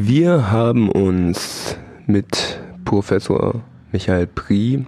Wir 0.00 0.52
haben 0.52 0.92
uns 0.92 1.76
mit 2.06 2.60
Professor 2.84 3.64
Michael 3.90 4.28
Prie 4.28 4.86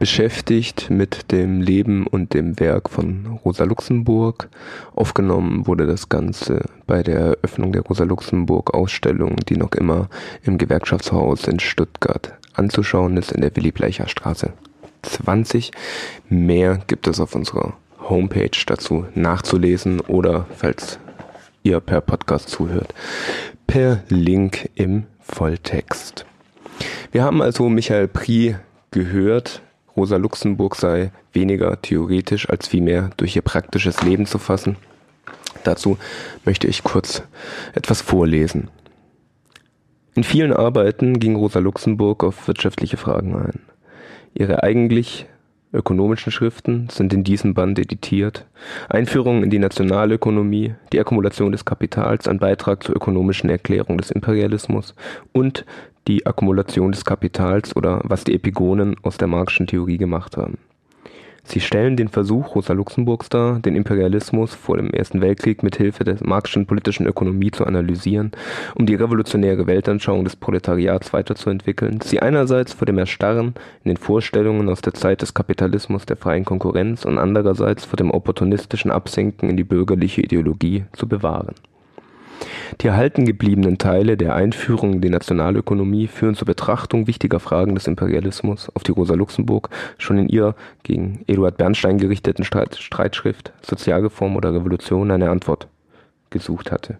beschäftigt 0.00 0.90
mit 0.90 1.30
dem 1.30 1.60
Leben 1.60 2.04
und 2.04 2.34
dem 2.34 2.58
Werk 2.58 2.90
von 2.90 3.38
Rosa 3.44 3.62
Luxemburg. 3.62 4.48
Aufgenommen 4.96 5.68
wurde 5.68 5.86
das 5.86 6.08
Ganze 6.08 6.64
bei 6.88 7.04
der 7.04 7.20
Eröffnung 7.20 7.70
der 7.70 7.82
Rosa 7.82 8.02
Luxemburg 8.02 8.74
Ausstellung, 8.74 9.36
die 9.48 9.56
noch 9.56 9.70
immer 9.70 10.08
im 10.42 10.58
Gewerkschaftshaus 10.58 11.46
in 11.46 11.60
Stuttgart 11.60 12.32
anzuschauen 12.54 13.16
ist, 13.18 13.30
in 13.30 13.40
der 13.40 13.54
Willy 13.54 13.70
Bleicher 13.70 14.08
Straße 14.08 14.52
20. 15.02 15.70
Mehr 16.28 16.80
gibt 16.88 17.06
es 17.06 17.20
auf 17.20 17.36
unserer 17.36 17.74
Homepage 18.00 18.50
dazu 18.66 19.06
nachzulesen 19.14 20.00
oder 20.00 20.46
falls 20.56 20.98
ihr 21.62 21.78
per 21.78 22.00
Podcast 22.00 22.48
zuhört, 22.48 22.94
per 23.68 24.02
Link 24.08 24.70
im 24.74 25.04
Volltext. 25.20 26.24
Wir 27.12 27.22
haben 27.22 27.42
also 27.42 27.68
Michael 27.68 28.08
Prie 28.08 28.56
gehört, 28.90 29.62
Rosa 29.94 30.16
Luxemburg 30.16 30.74
sei 30.74 31.12
weniger 31.32 31.80
theoretisch 31.80 32.48
als 32.48 32.66
vielmehr 32.66 33.10
durch 33.18 33.36
ihr 33.36 33.42
praktisches 33.42 34.02
Leben 34.02 34.26
zu 34.26 34.38
fassen. 34.38 34.76
Dazu 35.64 35.98
möchte 36.44 36.66
ich 36.66 36.82
kurz 36.82 37.22
etwas 37.74 38.00
vorlesen. 38.00 38.70
In 40.14 40.24
vielen 40.24 40.54
Arbeiten 40.54 41.20
ging 41.20 41.36
Rosa 41.36 41.58
Luxemburg 41.58 42.24
auf 42.24 42.48
wirtschaftliche 42.48 42.96
Fragen 42.96 43.36
ein. 43.36 43.60
Ihre 44.34 44.62
eigentlich 44.62 45.26
ökonomischen 45.72 46.32
Schriften 46.32 46.88
sind 46.90 47.12
in 47.12 47.24
diesem 47.24 47.54
Band 47.54 47.78
editiert. 47.78 48.46
Einführung 48.88 49.42
in 49.42 49.50
die 49.50 49.58
Nationalökonomie, 49.58 50.74
die 50.92 51.00
Akkumulation 51.00 51.52
des 51.52 51.64
Kapitals, 51.64 52.26
ein 52.26 52.38
Beitrag 52.38 52.82
zur 52.82 52.96
ökonomischen 52.96 53.50
Erklärung 53.50 53.98
des 53.98 54.10
Imperialismus 54.10 54.94
und 55.32 55.64
die 56.06 56.26
Akkumulation 56.26 56.92
des 56.92 57.04
Kapitals 57.04 57.76
oder 57.76 58.00
was 58.04 58.24
die 58.24 58.34
Epigonen 58.34 58.96
aus 59.02 59.18
der 59.18 59.28
Marxischen 59.28 59.66
Theorie 59.66 59.98
gemacht 59.98 60.36
haben. 60.36 60.58
Sie 61.48 61.60
stellen 61.60 61.96
den 61.96 62.08
Versuch 62.08 62.54
Rosa 62.54 62.74
Luxemburgs 62.74 63.30
dar, 63.30 63.58
den 63.58 63.74
Imperialismus 63.74 64.54
vor 64.54 64.76
dem 64.76 64.90
Ersten 64.90 65.22
Weltkrieg 65.22 65.62
mit 65.62 65.76
Hilfe 65.76 66.04
der 66.04 66.18
marxischen 66.20 66.66
politischen 66.66 67.06
Ökonomie 67.06 67.50
zu 67.50 67.64
analysieren, 67.64 68.32
um 68.74 68.84
die 68.84 68.94
revolutionäre 68.94 69.66
Weltanschauung 69.66 70.24
des 70.24 70.36
Proletariats 70.36 71.14
weiterzuentwickeln, 71.14 72.02
sie 72.02 72.20
einerseits 72.20 72.74
vor 72.74 72.84
dem 72.84 72.98
Erstarren 72.98 73.54
in 73.82 73.92
den 73.92 73.96
Vorstellungen 73.96 74.68
aus 74.68 74.82
der 74.82 74.92
Zeit 74.92 75.22
des 75.22 75.32
Kapitalismus 75.32 76.04
der 76.04 76.18
freien 76.18 76.44
Konkurrenz 76.44 77.06
und 77.06 77.16
andererseits 77.16 77.86
vor 77.86 77.96
dem 77.96 78.10
opportunistischen 78.10 78.90
Absinken 78.90 79.48
in 79.48 79.56
die 79.56 79.64
bürgerliche 79.64 80.20
Ideologie 80.20 80.84
zu 80.92 81.08
bewahren 81.08 81.54
die 82.80 82.86
erhalten 82.86 83.24
gebliebenen 83.24 83.78
Teile 83.78 84.16
der 84.16 84.34
Einführung 84.34 84.94
in 84.94 85.00
die 85.00 85.10
Nationalökonomie 85.10 86.06
führen 86.06 86.34
zur 86.34 86.46
Betrachtung 86.46 87.06
wichtiger 87.06 87.40
Fragen 87.40 87.74
des 87.74 87.86
Imperialismus, 87.86 88.70
auf 88.74 88.82
die 88.82 88.92
Rosa 88.92 89.14
Luxemburg 89.14 89.70
schon 89.98 90.18
in 90.18 90.28
ihrer 90.28 90.54
gegen 90.82 91.24
Eduard 91.26 91.56
Bernstein 91.56 91.98
gerichteten 91.98 92.44
Streit 92.44 92.76
Streitschrift 92.76 93.52
Sozialreform 93.62 94.36
oder 94.36 94.54
Revolution 94.54 95.10
eine 95.10 95.30
Antwort 95.30 95.68
gesucht 96.30 96.70
hatte. 96.70 96.98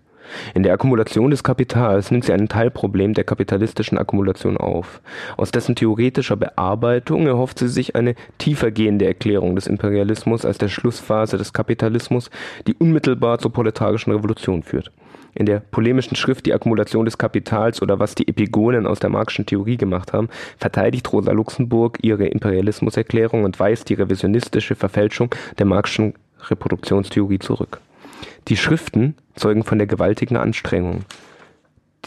In 0.54 0.62
der 0.62 0.74
Akkumulation 0.74 1.30
des 1.30 1.42
Kapitals 1.42 2.10
nimmt 2.10 2.24
sie 2.24 2.32
ein 2.32 2.48
Teilproblem 2.48 3.14
der 3.14 3.24
kapitalistischen 3.24 3.96
Akkumulation 3.96 4.56
auf. 4.56 5.00
Aus 5.36 5.50
dessen 5.50 5.74
theoretischer 5.74 6.36
Bearbeitung 6.36 7.26
erhofft 7.26 7.58
sie 7.58 7.68
sich 7.68 7.96
eine 7.96 8.14
tiefergehende 8.36 9.06
Erklärung 9.06 9.54
des 9.54 9.66
Imperialismus 9.66 10.44
als 10.44 10.58
der 10.58 10.68
Schlussphase 10.68 11.38
des 11.38 11.52
Kapitalismus, 11.52 12.30
die 12.66 12.74
unmittelbar 12.74 13.38
zur 13.38 13.52
proletarischen 13.52 14.12
Revolution 14.12 14.62
führt 14.62 14.92
in 15.38 15.46
der 15.46 15.60
polemischen 15.60 16.16
Schrift 16.16 16.46
Die 16.46 16.52
Akkumulation 16.52 17.04
des 17.04 17.16
Kapitals 17.16 17.80
oder 17.80 18.00
was 18.00 18.16
die 18.16 18.26
Epigonen 18.26 18.86
aus 18.86 18.98
der 18.98 19.08
Marxischen 19.08 19.46
Theorie 19.46 19.76
gemacht 19.76 20.12
haben, 20.12 20.28
verteidigt 20.58 21.12
Rosa 21.12 21.30
Luxemburg 21.30 21.98
ihre 22.02 22.26
Imperialismuserklärung 22.26 23.44
und 23.44 23.58
weist 23.60 23.88
die 23.88 23.94
revisionistische 23.94 24.74
Verfälschung 24.74 25.32
der 25.58 25.66
Marxischen 25.66 26.14
Reproduktionstheorie 26.48 27.38
zurück. 27.38 27.80
Die 28.48 28.56
Schriften 28.56 29.14
zeugen 29.36 29.62
von 29.62 29.78
der 29.78 29.86
gewaltigen 29.86 30.36
Anstrengung, 30.36 31.04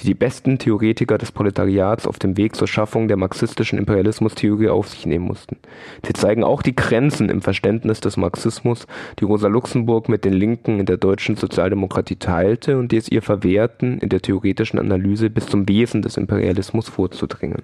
die 0.01 0.07
die 0.07 0.13
besten 0.13 0.57
Theoretiker 0.57 1.17
des 1.17 1.31
Proletariats 1.31 2.07
auf 2.07 2.19
dem 2.19 2.38
Weg 2.38 2.56
zur 2.56 2.67
Schaffung 2.67 3.07
der 3.07 3.17
marxistischen 3.17 3.79
Imperialismustheorie 3.79 4.69
auf 4.69 4.89
sich 4.89 5.06
nehmen 5.06 5.25
mussten. 5.25 5.57
Sie 6.06 6.13
zeigen 6.13 6.44
auch 6.44 6.62
die 6.62 6.75
Grenzen 6.75 7.29
im 7.29 7.41
Verständnis 7.41 8.01
des 8.01 8.17
Marxismus, 8.17 8.88
die 9.19 9.25
Rosa 9.25 9.47
Luxemburg 9.47 10.09
mit 10.09 10.25
den 10.25 10.34
Linken 10.34 10.79
in 10.79 10.85
der 10.85 10.97
deutschen 10.97 11.35
Sozialdemokratie 11.35 12.17
teilte 12.17 12.78
und 12.78 12.91
die 12.91 12.97
es 12.97 13.09
ihr 13.09 13.22
verwehrten, 13.22 14.00
in 14.00 14.09
der 14.09 14.22
theoretischen 14.22 14.79
Analyse 14.79 15.29
bis 15.29 15.45
zum 15.45 15.67
Wesen 15.69 16.01
des 16.01 16.18
Imperialismus 16.18 16.89
vorzudringen 16.89 17.63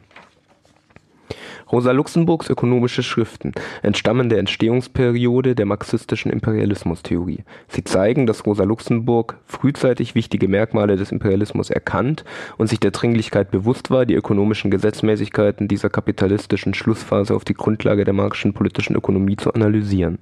Rosa 1.71 1.91
Luxemburgs 1.91 2.49
ökonomische 2.49 3.03
Schriften 3.03 3.51
entstammen 3.83 4.29
der 4.29 4.39
Entstehungsperiode 4.39 5.53
der 5.53 5.65
marxistischen 5.65 6.31
Imperialismustheorie. 6.31 7.43
Sie 7.67 7.83
zeigen, 7.83 8.25
dass 8.25 8.45
Rosa 8.45 8.63
Luxemburg 8.63 9.35
frühzeitig 9.45 10.15
wichtige 10.15 10.47
Merkmale 10.47 10.95
des 10.95 11.11
Imperialismus 11.11 11.69
erkannt 11.69 12.23
und 12.57 12.67
sich 12.67 12.79
der 12.79 12.91
Dringlichkeit 12.91 13.51
bewusst 13.51 13.91
war, 13.91 14.05
die 14.05 14.13
ökonomischen 14.13 14.71
Gesetzmäßigkeiten 14.71 15.67
dieser 15.67 15.89
kapitalistischen 15.89 16.73
Schlussphase 16.73 17.35
auf 17.35 17.43
die 17.43 17.53
Grundlage 17.53 18.05
der 18.05 18.13
marxischen 18.13 18.53
politischen 18.53 18.95
Ökonomie 18.95 19.35
zu 19.35 19.53
analysieren. 19.53 20.19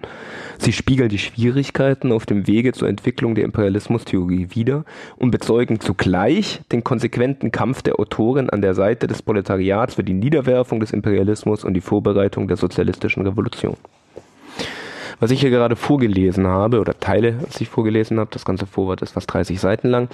Sie 0.57 0.73
spiegeln 0.73 1.09
die 1.09 1.19
Schwierigkeiten 1.19 2.11
auf 2.11 2.25
dem 2.25 2.47
Wege 2.47 2.73
zur 2.73 2.89
Entwicklung 2.89 3.35
der 3.35 3.43
Imperialismustheorie 3.43 4.47
wider 4.51 4.83
und 5.17 5.29
bezeugen 5.29 5.79
zugleich 5.79 6.61
den 6.71 6.83
konsequenten 6.83 7.51
Kampf 7.51 7.83
der 7.83 7.99
Autoren 7.99 8.49
an 8.49 8.63
der 8.63 8.73
Seite 8.73 9.05
des 9.05 9.21
Proletariats 9.21 9.93
für 9.93 10.03
die 10.03 10.13
Niederwerfung 10.13 10.79
des 10.79 10.91
Imperialismus 10.91 11.34
Sozialismus 11.35 11.63
und 11.63 11.73
die 11.73 11.81
Vorbereitung 11.81 12.47
der 12.47 12.57
sozialistischen 12.57 13.25
Revolution. 13.25 13.77
Was 15.19 15.31
ich 15.31 15.39
hier 15.39 15.49
gerade 15.49 15.75
vorgelesen 15.75 16.45
habe, 16.47 16.79
oder 16.79 16.99
Teile, 16.99 17.35
was 17.45 17.61
ich 17.61 17.69
vorgelesen 17.69 18.19
habe, 18.19 18.29
das 18.33 18.43
ganze 18.43 18.65
Vorwort 18.65 19.01
ist 19.01 19.11
fast 19.11 19.31
30 19.31 19.59
Seiten 19.59 19.87
lang, 19.87 20.09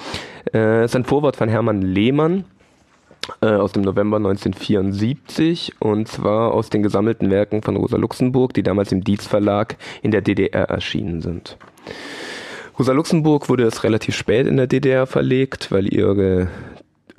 äh, 0.54 0.86
ist 0.86 0.96
ein 0.96 1.06
Vorwort 1.06 1.38
von 1.38 1.50
Hermann 1.50 1.82
Lehmann 1.82 2.46
äh, 3.42 3.48
aus 3.48 3.72
dem 3.72 3.82
November 3.82 4.18
1974 4.18 5.74
und 5.80 6.08
zwar 6.08 6.54
aus 6.54 6.70
den 6.70 6.84
gesammelten 6.84 7.32
Werken 7.32 7.64
von 7.64 7.78
Rosa 7.78 7.98
Luxemburg, 7.98 8.54
die 8.54 8.64
damals 8.64 8.92
im 8.92 9.04
Dietz 9.04 9.26
Verlag 9.26 9.76
in 10.04 10.12
der 10.12 10.22
DDR 10.22 10.70
erschienen 10.70 11.22
sind. 11.22 11.58
Rosa 12.78 12.94
Luxemburg 12.94 13.50
wurde 13.50 13.64
es 13.64 13.84
relativ 13.84 14.16
spät 14.16 14.46
in 14.46 14.58
der 14.58 14.68
DDR 14.68 15.08
verlegt, 15.08 15.72
weil 15.72 15.92
ihre 15.92 16.48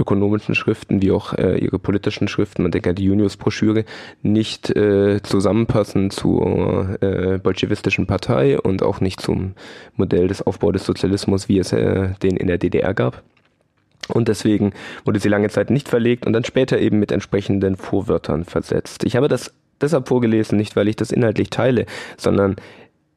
ökonomischen 0.03 0.55
Schriften 0.55 1.01
wie 1.01 1.13
auch 1.13 1.33
äh, 1.35 1.59
ihre 1.59 1.79
politischen 1.79 2.29
Schriften, 2.29 2.63
man 2.63 2.73
denkt 2.73 2.89
an 2.89 2.95
die 2.95 3.05
Junius-Broschüre, 3.05 3.85
nicht 4.23 4.71
äh, 4.71 5.23
zusammenpassen 5.23 6.11
zur 6.11 6.99
äh, 7.01 7.39
bolschewistischen 7.39 8.07
Partei 8.07 8.61
und 8.61 8.83
auch 8.83 9.01
nicht 9.01 9.21
zum 9.21 9.55
Modell 9.97 10.29
des 10.29 10.43
Aufbaus 10.43 10.73
des 10.73 10.85
Sozialismus, 10.85 11.49
wie 11.49 11.59
es 11.59 11.73
äh, 11.73 12.11
den 12.23 12.37
in 12.37 12.49
der 12.49 12.59
DDR 12.59 12.95
gab. 12.95 13.23
Und 14.09 14.29
deswegen 14.29 14.73
wurde 15.05 15.21
sie 15.21 15.29
lange 15.29 15.49
Zeit 15.49 15.71
nicht 15.71 15.89
verlegt 15.89 16.27
und 16.27 16.33
dann 16.33 16.45
später 16.45 16.79
eben 16.79 16.99
mit 16.99 17.13
entsprechenden 17.13 17.77
Vorwörtern 17.77 18.45
versetzt. 18.45 19.05
Ich 19.05 19.17
habe 19.17 19.29
das 19.29 19.55
deshalb 19.81 20.09
vorgelesen, 20.09 20.59
nicht 20.59 20.77
weil 20.77 20.89
ich 20.89 20.97
das 20.97 21.13
inhaltlich 21.13 21.51
teile, 21.51 21.87
sondern 22.17 22.57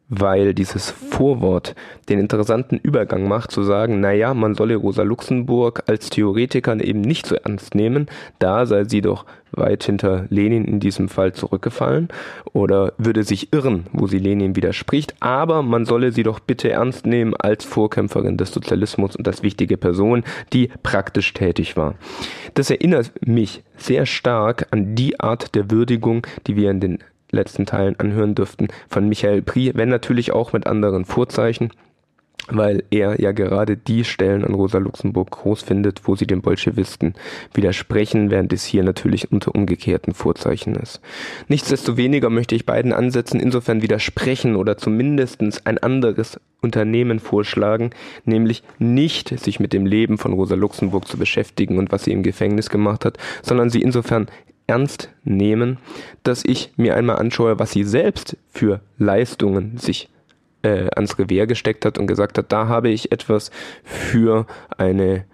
weil 0.10 0.54
dieses 0.54 0.92
Vorwort 0.92 1.76
den 2.10 2.20
interessanten 2.20 2.78
Übergang 2.78 3.28
macht, 3.28 3.52
zu 3.52 3.64
sagen, 3.64 4.00
naja, 4.00 4.34
man 4.34 4.56
solle 4.56 4.76
Rosa 4.76 5.04
Luxemburg 5.04 5.84
als 5.88 6.10
Theoretikerin 6.10 6.80
eben 6.80 7.02
nicht 7.02 7.26
so 7.26 7.36
ernst 7.36 7.76
nehmen, 7.76 8.08
da 8.40 8.66
sei 8.66 8.84
sie 8.86 9.02
doch 9.02 9.26
weit 9.52 9.84
hinter 9.84 10.26
Lenin 10.30 10.66
in 10.66 10.80
diesem 10.80 11.10
Fall 11.10 11.34
zurückgefallen 11.34 12.10
oder 12.52 12.94
würde 12.98 13.24
sich 13.24 13.54
irren, 13.54 13.86
wo 13.94 14.08
sie 14.08 14.20
Lenin 14.20 14.56
widerspricht, 14.56 15.16
aber 15.22 15.62
man 15.62 15.86
solle 15.86 16.12
sie 16.12 16.24
doch 16.24 16.40
bitte 16.40 16.72
ernst 16.72 17.06
nehmen 17.06 17.34
als 17.36 17.64
Vorkämpferin 17.64 18.38
des 18.38 18.52
Sozialismus 18.52 19.16
und 19.16 19.28
als 19.28 19.44
wichtige 19.44 19.78
Person, 19.78 20.24
die 20.54 20.70
praktisch 20.84 21.34
tätig 21.34 21.78
war. 21.78 21.96
Das 22.54 22.70
erinnert 22.70 23.12
mich 23.26 23.64
sehr 23.78 24.06
stark 24.06 24.68
an 24.72 24.96
die 24.96 25.20
Art 25.20 25.56
der 25.56 25.72
Würdigung, 25.72 26.28
die 26.48 26.56
wir 26.56 26.70
in 26.70 26.80
den 26.80 27.00
letzten 27.36 27.66
Teilen 27.66 28.00
anhören 28.00 28.36
dürften 28.36 28.68
von 28.90 29.08
Michael 29.08 29.42
Prie, 29.42 29.72
wenn 29.76 29.90
natürlich 29.90 30.32
auch 30.32 30.54
mit 30.54 30.66
anderen 30.66 31.06
Vorzeichen, 31.06 31.70
weil 32.48 32.84
er 32.92 33.20
ja 33.20 33.32
gerade 33.32 33.78
die 33.78 34.04
Stellen 34.04 34.44
an 34.44 34.54
Rosa 34.54 34.78
Luxemburg 34.78 35.32
groß 35.32 35.64
findet, 35.64 36.08
wo 36.08 36.16
sie 36.16 36.28
den 36.28 36.42
Bolschewisten 36.42 37.16
widersprechen, 37.54 38.30
während 38.30 38.54
es 38.54 38.66
hier 38.66 38.84
natürlich 38.84 39.32
unter 39.32 39.56
umgekehrten 39.56 40.14
Vorzeichen 40.14 40.76
ist. 40.76 41.02
Nichtsdestoweniger 41.48 42.30
möchte 42.30 42.56
ich 42.56 42.66
beiden 42.66 42.94
Ansätzen 42.94 43.40
insofern 43.40 43.82
widersprechen 43.82 44.56
oder 44.56 44.78
zumindest 44.78 45.42
ein 45.66 45.78
anderes 45.80 46.40
Unternehmen 46.62 47.20
vorschlagen, 47.20 47.92
nämlich 48.26 48.64
nicht 48.80 49.40
sich 49.40 49.60
mit 49.60 49.74
dem 49.74 49.86
Leben 49.86 50.18
von 50.18 50.34
Rosa 50.34 50.56
Luxemburg 50.56 51.08
zu 51.08 51.18
beschäftigen 51.18 51.78
und 51.78 51.92
was 51.92 52.04
sie 52.04 52.12
im 52.12 52.24
Gefängnis 52.24 52.70
gemacht 52.70 53.06
hat, 53.06 53.18
sondern 53.42 53.70
sie 53.70 53.82
insofern 53.82 54.28
ernst 54.68 55.10
nehmen, 55.24 55.78
dass 56.24 56.44
ich 56.44 56.72
mir 56.76 56.96
einmal 56.96 57.18
anschaue, 57.18 57.60
was 57.60 57.72
sie 57.72 57.84
selbst 57.84 58.38
für 58.50 58.82
Leistungen 58.98 59.78
sich 59.78 60.10
äh, 60.64 60.90
ans 60.96 61.18
Revier 61.20 61.48
gesteckt 61.48 61.86
hat 61.86 61.98
und 61.98 62.08
gesagt 62.08 62.38
hat, 62.38 62.52
da 62.52 62.68
habe 62.68 62.90
ich 62.90 63.12
etwas 63.12 63.52
für 63.84 64.48
eine 64.78 65.26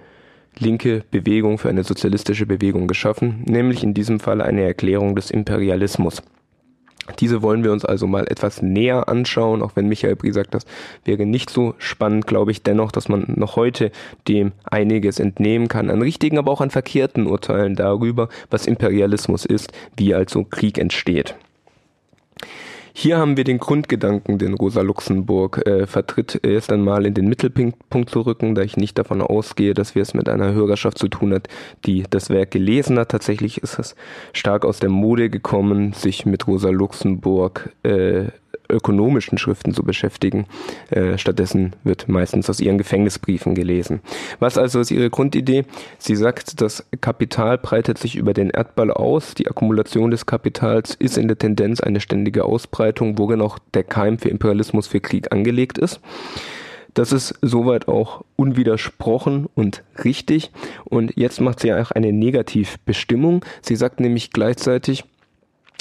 linke 0.58 1.04
Bewegung, 1.12 1.58
für 1.58 1.70
eine 1.70 1.84
sozialistische 1.84 2.46
Bewegung 2.46 2.88
geschaffen, 2.88 3.44
nämlich 3.48 3.84
in 3.84 3.94
diesem 3.94 4.20
Fall 4.20 4.42
eine 4.42 4.64
Erklärung 4.64 5.16
des 5.16 5.32
Imperialismus. 5.32 6.22
Diese 7.20 7.42
wollen 7.42 7.64
wir 7.64 7.72
uns 7.72 7.84
also 7.84 8.08
mal 8.08 8.28
etwas 8.28 8.62
näher 8.62 9.10
anschauen, 9.10 9.62
auch 9.62 9.76
wenn 9.76 9.88
Michael 9.88 10.16
Brie 10.16 10.32
sagt, 10.32 10.54
das 10.54 10.66
wäre 11.04 11.26
nicht 11.26 11.50
so 11.50 11.74
spannend, 11.78 12.28
glaube 12.28 12.52
ich 12.52 12.62
dennoch, 12.62 12.92
dass 12.92 13.10
man 13.10 13.26
noch 13.36 13.56
heute 13.56 13.92
dem 14.28 14.52
einiges 14.64 15.20
entnehmen 15.20 15.68
kann, 15.68 15.90
an 15.90 16.02
richtigen, 16.02 16.38
aber 16.38 16.52
auch 16.52 16.62
an 16.62 16.70
verkehrten 16.70 17.28
Urteilen 17.28 17.76
darüber, 17.76 18.30
was 18.50 18.68
Imperialismus 18.68 19.46
ist, 19.46 19.72
wie 19.98 20.14
also 20.14 20.44
Krieg 20.44 20.78
entsteht. 20.78 21.36
Hier 22.94 23.18
haben 23.18 23.38
wir 23.38 23.44
den 23.44 23.58
Grundgedanken, 23.58 24.38
den 24.38 24.54
Rosa 24.54 24.82
Luxemburg 24.82 25.66
äh, 25.66 25.88
vertritt, 25.88 26.40
erst 26.44 26.72
einmal 26.72 27.06
in 27.06 27.14
den 27.14 27.28
Mittelpunkt 27.28 28.10
zu 28.10 28.22
rücken, 28.22 28.56
da 28.56 28.62
ich 28.62 28.78
nicht 28.78 28.98
davon 28.98 29.22
ausgehe, 29.22 29.74
dass 29.74 29.96
wir 29.96 30.02
es 30.02 30.14
mit 30.14 30.28
einer 30.28 30.54
Hörerschaft 30.54 30.98
zu 30.98 31.08
tun 31.08 31.34
hat, 31.34 31.48
die 31.86 32.04
das 32.10 32.30
Werk 32.30 32.52
gelesen 32.52 33.00
hat. 33.00 33.10
Tatsächlich 33.10 33.60
ist 33.60 33.80
es 33.80 33.96
stark 34.34 34.66
aus 34.66 34.80
der 34.80 34.90
Mode 34.90 35.30
gekommen, 35.30 35.94
sich 35.94 36.26
mit 36.26 36.48
Rosa 36.48 36.70
Luxemburg 36.70 37.72
äh, 37.84 38.26
ökonomischen 38.72 39.38
Schriften 39.38 39.74
zu 39.74 39.84
beschäftigen. 39.84 40.46
Äh, 40.90 41.18
stattdessen 41.18 41.76
wird 41.84 42.08
meistens 42.08 42.50
aus 42.50 42.60
ihren 42.60 42.78
Gefängnisbriefen 42.78 43.56
gelesen. 43.56 44.02
Was 44.40 44.58
also 44.58 44.80
ist 44.80 44.92
ihre 44.92 45.10
Grundidee? 45.10 45.66
Sie 45.98 46.16
sagt, 46.16 46.62
das 46.62 46.86
Kapital 47.02 47.58
breitet 47.58 47.98
sich 47.98 48.16
über 48.16 48.34
den 48.34 48.50
Erdball 48.50 48.92
aus. 48.92 49.36
Die 49.36 49.48
Akkumulation 49.48 50.12
des 50.12 50.26
Kapitals 50.26 50.96
ist 50.96 51.18
in 51.18 51.28
der 51.28 51.38
Tendenz 51.38 51.82
eine 51.82 52.00
ständige 52.00 52.46
Ausbreitung, 52.46 53.18
worin 53.18 53.42
auch 53.42 53.60
der 53.74 53.84
Keim 53.84 54.18
für 54.18 54.30
Imperialismus, 54.30 54.88
für 54.88 55.00
Krieg 55.00 55.32
angelegt 55.32 55.78
ist. 55.78 56.02
Das 56.94 57.14
ist 57.14 57.36
soweit 57.42 57.88
auch 57.88 58.24
unwidersprochen 58.36 59.48
und 59.56 59.84
richtig. 60.04 60.52
Und 60.84 61.14
jetzt 61.16 61.40
macht 61.40 61.62
sie 61.62 61.74
auch 61.74 61.92
eine 61.92 62.12
Negativbestimmung. 62.12 63.46
Sie 63.62 63.76
sagt 63.76 64.00
nämlich 64.00 64.32
gleichzeitig, 64.32 65.06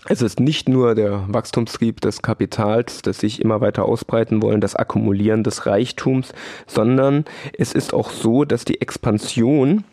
es 0.09 0.23
ist 0.23 0.41
nicht 0.41 0.69
nur 0.69 0.95
der 0.95 1.25
Wachstumstrieb 1.29 2.01
des 2.01 2.23
Kapitals, 2.23 3.03
das 3.03 3.19
sich 3.19 3.43
immer 3.43 3.61
weiter 3.61 3.85
ausbreiten 3.85 4.43
wollen, 4.43 4.61
das 4.61 4.75
Akkumulieren 4.75 5.45
des 5.45 5.67
Reichtums, 5.67 6.33
sondern 6.67 7.25
es 7.57 7.73
ist 7.73 7.93
auch 7.93 8.11
so, 8.11 8.45
dass 8.45 8.65
die 8.65 8.81
Expansion 8.81 9.85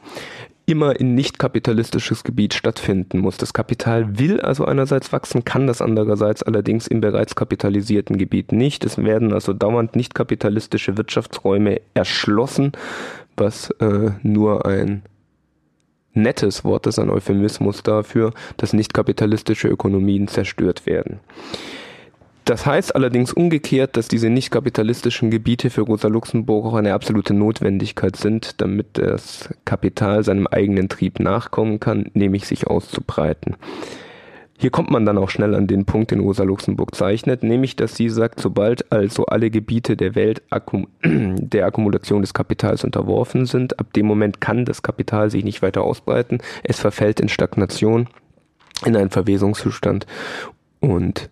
immer 0.66 1.00
in 1.00 1.16
nicht 1.16 1.40
kapitalistisches 1.40 2.24
Gebiet 2.24 2.54
stattfinden 2.54 3.20
muss. 3.20 3.38
Das 3.38 3.54
Kapital 3.54 4.20
will 4.20 4.42
also 4.42 4.66
einerseits 4.66 5.14
wachsen, 5.14 5.46
kann 5.46 5.66
das 5.66 5.82
andererseits 5.82 6.44
allerdings 6.44 6.88
im 6.88 7.00
bereits 7.00 7.36
kapitalisierten 7.36 8.18
Gebiet 8.18 8.52
nicht. 8.52 8.84
Es 8.84 8.98
werden 8.98 9.32
also 9.32 9.54
dauernd 9.54 9.96
nicht 9.96 10.14
kapitalistische 10.14 10.98
Wirtschaftsräume 10.98 11.80
erschlossen, 11.94 12.74
was 13.38 13.72
äh, 13.80 14.12
nur 14.24 14.66
ein 14.66 15.04
nettes 16.18 16.64
Wort 16.64 16.88
ist 16.88 17.00
ein 17.00 17.10
Euphemismus 17.10 17.84
dafür, 17.84 18.34
dass 18.58 18.74
nicht 18.74 18.94
kapitalistische 18.94 19.68
Ökonomien 19.68 20.28
zerstört 20.28 20.86
werden. 20.86 21.20
Das 22.48 22.66
heißt 22.66 22.96
allerdings 22.96 23.34
umgekehrt, 23.34 23.98
dass 23.98 24.08
diese 24.08 24.30
nicht 24.30 24.52
kapitalistischen 24.52 25.30
Gebiete 25.30 25.70
für 25.70 25.82
Rosa 25.82 26.08
Luxemburg 26.08 26.66
auch 26.66 26.76
eine 26.76 26.94
absolute 26.94 27.34
Notwendigkeit 27.34 28.16
sind, 28.16 28.62
damit 28.62 28.98
das 28.98 29.50
Kapital 29.66 30.24
seinem 30.24 30.48
eigenen 30.48 30.88
Trieb 30.88 31.20
nachkommen 31.20 31.82
kann, 31.82 32.10
nämlich 32.14 32.48
sich 32.48 32.66
auszubreiten. 32.66 33.58
Hier 34.60 34.72
kommt 34.72 34.90
man 34.90 35.06
dann 35.06 35.20
auch 35.20 35.30
schnell 35.30 35.54
an 35.54 35.68
den 35.68 35.86
Punkt, 35.86 36.10
den 36.10 36.20
Rosa 36.20 36.44
Luxemburg 36.44 36.96
zeichnet, 36.96 37.44
nämlich 37.44 37.76
dass 37.76 37.96
sie 37.96 38.10
sagt, 38.10 38.40
sobald 38.40 38.92
also 38.92 39.28
alle 39.28 39.52
Gebiete 39.52 39.96
der 39.96 40.16
Welt 40.16 40.42
akkum 40.50 40.88
der 41.04 41.68
Akkumulation 41.68 42.22
des 42.22 42.34
Kapitals 42.34 42.84
unterworfen 42.84 43.46
sind, 43.46 43.80
ab 43.80 43.94
dem 43.94 44.08
Moment 44.08 44.42
kann 44.42 44.66
das 44.66 44.82
Kapital 44.82 45.30
sich 45.30 45.44
nicht 45.44 45.62
weiter 45.62 45.84
ausbreiten, 45.84 46.40
es 46.64 46.80
verfällt 46.80 47.20
in 47.20 47.30
Stagnation, 47.30 48.08
in 48.84 48.96
einen 48.96 49.12
Verwesungszustand. 49.12 50.08
Und 50.80 51.30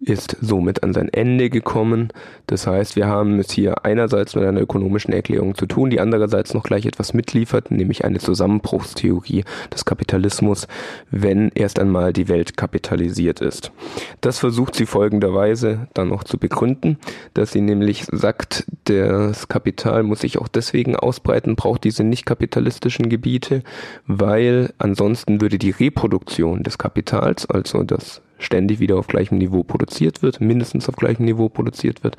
ist 0.00 0.36
somit 0.40 0.82
an 0.82 0.92
sein 0.92 1.08
Ende 1.08 1.50
gekommen. 1.50 2.08
Das 2.46 2.66
heißt, 2.66 2.96
wir 2.96 3.06
haben 3.06 3.38
es 3.38 3.50
hier 3.50 3.84
einerseits 3.84 4.34
mit 4.34 4.44
einer 4.44 4.60
ökonomischen 4.60 5.14
Erklärung 5.14 5.54
zu 5.54 5.66
tun, 5.66 5.90
die 5.90 6.00
andererseits 6.00 6.52
noch 6.52 6.64
gleich 6.64 6.84
etwas 6.86 7.14
mitliefert, 7.14 7.70
nämlich 7.70 8.04
eine 8.04 8.18
Zusammenbruchstheorie 8.18 9.44
des 9.72 9.84
Kapitalismus, 9.84 10.68
wenn 11.10 11.50
erst 11.54 11.78
einmal 11.78 12.12
die 12.12 12.28
Welt 12.28 12.56
kapitalisiert 12.56 13.40
ist. 13.40 13.72
Das 14.20 14.38
versucht 14.38 14.74
sie 14.74 14.86
folgenderweise 14.86 15.88
dann 15.94 16.08
noch 16.08 16.24
zu 16.24 16.38
begründen, 16.38 16.98
dass 17.32 17.52
sie 17.52 17.60
nämlich 17.60 18.04
sagt, 18.10 18.66
das 18.84 19.48
Kapital 19.48 20.02
muss 20.02 20.20
sich 20.20 20.38
auch 20.38 20.48
deswegen 20.48 20.96
ausbreiten, 20.96 21.56
braucht 21.56 21.84
diese 21.84 22.04
nicht 22.04 22.26
kapitalistischen 22.26 23.08
Gebiete, 23.08 23.62
weil 24.06 24.74
ansonsten 24.78 25.40
würde 25.40 25.58
die 25.58 25.70
Reproduktion 25.70 26.62
des 26.62 26.78
Kapitals, 26.78 27.48
also 27.48 27.82
das 27.82 28.20
ständig 28.38 28.80
wieder 28.80 28.96
auf 28.96 29.06
gleichem 29.06 29.38
Niveau 29.38 29.62
produziert 29.62 30.22
wird, 30.22 30.40
mindestens 30.40 30.88
auf 30.88 30.96
gleichem 30.96 31.24
Niveau 31.24 31.48
produziert 31.48 32.04
wird. 32.04 32.16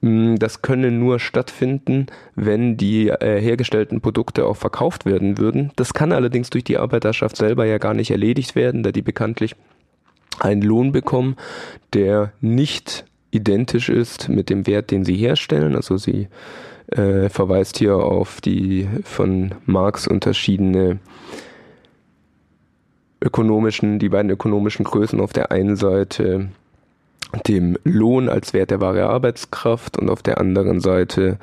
Mm, 0.00 0.36
das 0.36 0.62
könne 0.62 0.90
nur 0.90 1.18
stattfinden, 1.18 2.06
wenn 2.34 2.76
die 2.76 3.08
äh, 3.08 3.40
hergestellten 3.40 4.00
Produkte 4.00 4.46
auch 4.46 4.56
verkauft 4.56 5.06
werden 5.06 5.38
würden. 5.38 5.72
Das 5.76 5.94
kann 5.94 6.12
allerdings 6.12 6.50
durch 6.50 6.64
die 6.64 6.78
Arbeiterschaft 6.78 7.36
selber 7.36 7.64
ja 7.64 7.78
gar 7.78 7.94
nicht 7.94 8.10
erledigt 8.10 8.54
werden, 8.54 8.82
da 8.82 8.92
die 8.92 9.02
bekanntlich 9.02 9.54
einen 10.40 10.62
Lohn 10.62 10.92
bekommen, 10.92 11.36
der 11.92 12.32
nicht 12.40 13.04
identisch 13.30 13.88
ist 13.88 14.28
mit 14.28 14.50
dem 14.50 14.66
Wert, 14.66 14.90
den 14.90 15.04
sie 15.04 15.16
herstellen. 15.16 15.74
Also 15.74 15.96
sie 15.96 16.28
äh, 16.88 17.28
verweist 17.28 17.78
hier 17.78 17.96
auf 17.96 18.40
die 18.40 18.88
von 19.04 19.54
Marx 19.66 20.06
unterschiedene 20.06 20.98
ökonomischen, 23.20 23.98
die 23.98 24.08
beiden 24.08 24.30
ökonomischen 24.30 24.84
Größen 24.84 25.20
auf 25.20 25.32
der 25.32 25.50
einen 25.50 25.76
Seite 25.76 26.48
dem 27.46 27.76
Lohn 27.84 28.28
als 28.28 28.52
Wert 28.54 28.70
der 28.70 28.80
wahre 28.80 29.08
Arbeitskraft 29.08 29.98
und 29.98 30.08
auf 30.08 30.22
der 30.22 30.38
anderen 30.38 30.80
Seite 30.80 31.38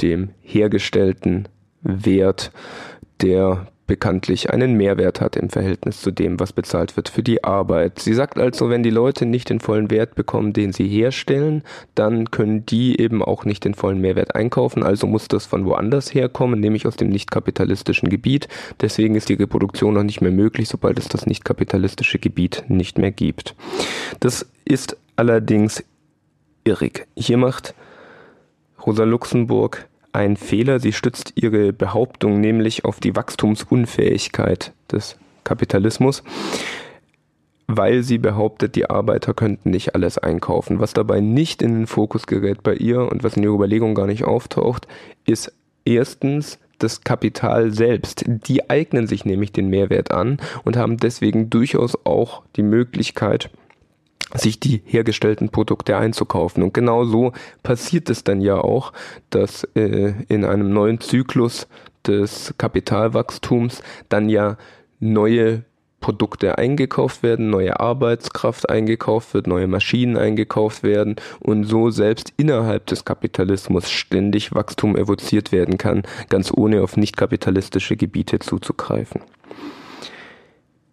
dem 0.00 0.30
hergestellten 0.42 1.48
Wert 1.82 2.52
der 3.20 3.66
bekanntlich 3.86 4.50
einen 4.50 4.74
Mehrwert 4.74 5.20
hat 5.20 5.36
im 5.36 5.50
Verhältnis 5.50 6.00
zu 6.00 6.10
dem, 6.10 6.40
was 6.40 6.52
bezahlt 6.52 6.96
wird 6.96 7.08
für 7.08 7.22
die 7.22 7.44
Arbeit. 7.44 8.00
Sie 8.00 8.14
sagt 8.14 8.38
also, 8.38 8.68
wenn 8.68 8.82
die 8.82 8.90
Leute 8.90 9.26
nicht 9.26 9.50
den 9.50 9.60
vollen 9.60 9.90
Wert 9.90 10.14
bekommen, 10.14 10.52
den 10.52 10.72
sie 10.72 10.88
herstellen, 10.88 11.62
dann 11.94 12.30
können 12.30 12.66
die 12.66 13.00
eben 13.00 13.22
auch 13.22 13.44
nicht 13.44 13.64
den 13.64 13.74
vollen 13.74 14.00
Mehrwert 14.00 14.34
einkaufen, 14.34 14.82
also 14.82 15.06
muss 15.06 15.28
das 15.28 15.46
von 15.46 15.64
woanders 15.64 16.14
herkommen, 16.14 16.60
nämlich 16.60 16.86
aus 16.86 16.96
dem 16.96 17.08
nicht 17.08 17.30
kapitalistischen 17.30 18.08
Gebiet. 18.08 18.48
Deswegen 18.80 19.14
ist 19.14 19.28
die 19.28 19.34
Reproduktion 19.34 19.94
noch 19.94 20.02
nicht 20.02 20.20
mehr 20.20 20.32
möglich, 20.32 20.68
sobald 20.68 20.98
es 20.98 21.08
das 21.08 21.26
nicht 21.26 21.44
kapitalistische 21.44 22.18
Gebiet 22.18 22.64
nicht 22.68 22.98
mehr 22.98 23.12
gibt. 23.12 23.54
Das 24.20 24.46
ist 24.64 24.96
allerdings 25.16 25.84
irrig. 26.64 27.06
Hier 27.16 27.36
macht 27.36 27.74
Rosa 28.84 29.04
Luxemburg 29.04 29.86
ein 30.16 30.36
Fehler. 30.36 30.80
Sie 30.80 30.92
stützt 30.92 31.34
ihre 31.36 31.72
Behauptung 31.72 32.40
nämlich 32.40 32.84
auf 32.84 32.98
die 32.98 33.14
Wachstumsunfähigkeit 33.14 34.72
des 34.90 35.16
Kapitalismus, 35.44 36.24
weil 37.68 38.02
sie 38.02 38.18
behauptet, 38.18 38.74
die 38.74 38.90
Arbeiter 38.90 39.34
könnten 39.34 39.70
nicht 39.70 39.94
alles 39.94 40.18
einkaufen. 40.18 40.80
Was 40.80 40.92
dabei 40.92 41.20
nicht 41.20 41.62
in 41.62 41.74
den 41.74 41.86
Fokus 41.86 42.26
gerät 42.26 42.62
bei 42.62 42.74
ihr 42.74 43.00
und 43.10 43.22
was 43.22 43.36
in 43.36 43.42
ihrer 43.42 43.54
Überlegung 43.54 43.94
gar 43.94 44.06
nicht 44.06 44.24
auftaucht, 44.24 44.88
ist 45.24 45.52
erstens, 45.84 46.58
das 46.78 47.02
Kapital 47.02 47.70
selbst. 47.72 48.24
Die 48.26 48.68
eignen 48.68 49.06
sich 49.06 49.24
nämlich 49.24 49.50
den 49.50 49.68
Mehrwert 49.68 50.10
an 50.10 50.38
und 50.64 50.76
haben 50.76 50.98
deswegen 50.98 51.48
durchaus 51.48 51.96
auch 52.04 52.42
die 52.56 52.62
Möglichkeit, 52.62 53.50
sich 54.38 54.60
die 54.60 54.82
hergestellten 54.84 55.50
Produkte 55.50 55.96
einzukaufen. 55.96 56.62
Und 56.62 56.74
genau 56.74 57.04
so 57.04 57.32
passiert 57.62 58.10
es 58.10 58.24
dann 58.24 58.40
ja 58.40 58.56
auch, 58.56 58.92
dass 59.30 59.64
äh, 59.74 60.14
in 60.28 60.44
einem 60.44 60.72
neuen 60.72 61.00
Zyklus 61.00 61.66
des 62.06 62.54
Kapitalwachstums 62.58 63.82
dann 64.08 64.28
ja 64.28 64.56
neue 65.00 65.64
Produkte 66.00 66.58
eingekauft 66.58 67.22
werden, 67.22 67.50
neue 67.50 67.80
Arbeitskraft 67.80 68.68
eingekauft 68.68 69.34
wird, 69.34 69.46
neue 69.46 69.66
Maschinen 69.66 70.16
eingekauft 70.16 70.82
werden 70.82 71.16
und 71.40 71.64
so 71.64 71.90
selbst 71.90 72.32
innerhalb 72.36 72.86
des 72.86 73.04
Kapitalismus 73.04 73.90
ständig 73.90 74.54
Wachstum 74.54 74.96
evoziert 74.96 75.52
werden 75.52 75.78
kann, 75.78 76.02
ganz 76.28 76.52
ohne 76.54 76.82
auf 76.82 76.96
nicht 76.96 77.16
kapitalistische 77.16 77.96
Gebiete 77.96 78.38
zuzugreifen. 78.38 79.22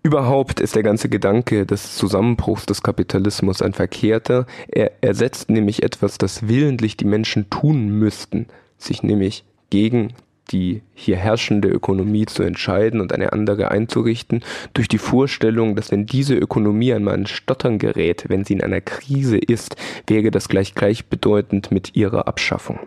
Überhaupt 0.05 0.59
ist 0.59 0.75
der 0.75 0.83
ganze 0.83 1.07
Gedanke 1.07 1.65
des 1.65 1.95
Zusammenbruchs 1.95 2.65
des 2.65 2.83
Kapitalismus 2.83 3.61
ein 3.61 3.71
verkehrter. 3.71 4.45
Er 4.67 4.91
ersetzt 5.01 5.49
nämlich 5.49 5.81
etwas, 5.81 6.17
das 6.17 6.49
willentlich 6.49 6.97
die 6.97 7.05
Menschen 7.05 7.49
tun 7.49 7.87
müssten, 7.87 8.47
sich 8.77 9.01
nämlich 9.01 9.45
gegen 9.69 10.13
die 10.51 10.81
hier 10.93 11.15
herrschende 11.15 11.69
Ökonomie 11.69 12.25
zu 12.25 12.43
entscheiden 12.43 12.99
und 12.99 13.13
eine 13.13 13.31
andere 13.31 13.71
einzurichten, 13.71 14.43
durch 14.73 14.89
die 14.89 14.97
Vorstellung, 14.97 15.77
dass 15.77 15.89
wenn 15.89 16.05
diese 16.05 16.35
Ökonomie 16.35 16.93
einmal 16.93 17.17
in 17.17 17.25
Stottern 17.25 17.79
gerät, 17.79 18.25
wenn 18.27 18.43
sie 18.43 18.53
in 18.53 18.61
einer 18.61 18.81
Krise 18.81 19.37
ist, 19.37 19.77
wäre 20.05 20.31
das 20.31 20.49
gleich 20.49 20.75
gleichbedeutend 20.75 21.71
mit 21.71 21.95
ihrer 21.95 22.27
Abschaffung. 22.27 22.77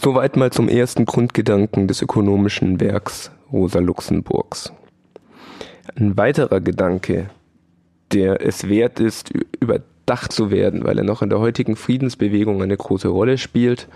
Soweit 0.00 0.36
mal 0.36 0.50
zum 0.52 0.68
ersten 0.68 1.04
Grundgedanken 1.04 1.86
des 1.86 2.00
ökonomischen 2.00 2.80
Werks 2.80 3.30
Rosa 3.52 3.78
Luxemburgs. 3.78 4.72
Ein 5.94 6.16
weiterer 6.16 6.60
Gedanke, 6.60 7.30
der 8.12 8.44
es 8.44 8.68
wert 8.68 9.00
ist, 9.00 9.32
überdacht 9.60 10.32
zu 10.32 10.50
werden, 10.50 10.84
weil 10.84 10.98
er 10.98 11.04
noch 11.04 11.22
in 11.22 11.30
der 11.30 11.40
heutigen 11.40 11.76
Friedensbewegung 11.76 12.62
eine 12.62 12.76
große 12.76 13.08
Rolle 13.08 13.38
spielt, 13.38 13.88